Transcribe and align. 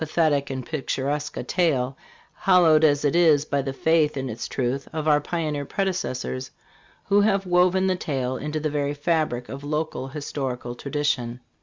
thetic 0.03 0.49
and 0.49 0.65
picturesque 0.65 1.37
a 1.37 1.43
tale, 1.43 1.95
hallowed 2.33 2.83
as 2.83 3.05
it 3.05 3.15
is 3.15 3.45
by 3.45 3.61
the 3.61 3.71
faith 3.71 4.17
in 4.17 4.29
its 4.31 4.47
truth 4.47 4.87
of 4.91 5.07
our 5.07 5.21
pioneer 5.21 5.63
predecessors, 5.63 6.49
who 7.05 7.21
have 7.21 7.45
woven 7.45 7.85
the 7.85 7.95
tale 7.95 8.35
into 8.35 8.59
the 8.59 8.69
very 8.71 8.95
fabric 8.95 9.47
of 9.47 9.63
local 9.63 10.07
historical 10.07 10.73
tradition. 10.73 11.39